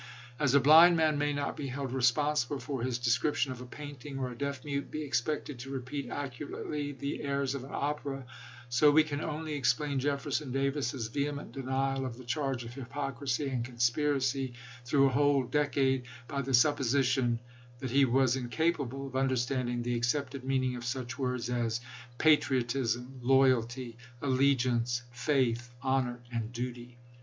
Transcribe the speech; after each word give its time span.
As 0.39 0.55
a 0.55 0.59
blind 0.59 0.97
man 0.97 1.19
may 1.19 1.31
not 1.31 1.55
be 1.55 1.67
held 1.67 1.91
responsible 1.91 2.57
for 2.57 2.81
his 2.81 2.97
de 2.97 3.11
scription 3.11 3.51
of 3.51 3.61
a 3.61 3.67
painting, 3.67 4.17
or 4.17 4.31
a 4.31 4.35
deaf 4.35 4.65
mute 4.65 4.89
be 4.89 5.03
expected 5.03 5.59
to 5.59 5.69
repeat 5.69 6.09
accurately 6.09 6.91
the 6.91 7.21
airs 7.21 7.53
of 7.53 7.63
an 7.63 7.69
opera, 7.71 8.25
so 8.67 8.89
we 8.89 9.03
can 9.03 9.21
only 9.21 9.53
explain 9.53 9.99
Jefferson 9.99 10.51
Davis's 10.51 11.05
vehement 11.09 11.51
denial 11.51 12.03
of 12.03 12.17
the 12.17 12.23
charge 12.23 12.63
of 12.63 12.73
hypocrisy 12.73 13.47
and 13.49 13.63
conspiracy 13.63 14.53
through 14.85 15.05
a 15.05 15.11
whole 15.11 15.43
decade, 15.43 16.01
by 16.27 16.41
the 16.41 16.55
supposition 16.55 17.37
that 17.77 17.91
he 17.91 18.03
was 18.03 18.35
in 18.35 18.49
capable 18.49 19.05
of 19.05 19.15
understanding 19.15 19.83
the 19.83 19.93
accepted 19.93 20.43
meaning 20.43 20.75
of 20.75 20.83
such 20.83 21.19
words 21.19 21.47
as" 21.47 21.79
patriotism,"" 22.17 23.19
loyalty,"" 23.21 23.95
allegiance,"" 24.23 25.03
faith,"" 25.11 25.69
honor," 25.83 26.19
and" 26.33 26.51
duty." 26.51 26.97